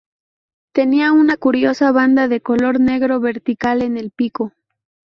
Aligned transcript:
Tenía 0.73 1.11
una 1.13 1.37
curiosa 1.37 1.91
banda 1.91 2.27
de 2.27 2.41
color 2.41 2.79
negro 2.79 3.19
vertical 3.19 3.83
en 3.83 3.97
el 3.97 4.09
pico. 4.09 4.51